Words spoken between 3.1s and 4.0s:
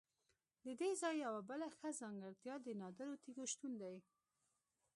تیږو شتون دی.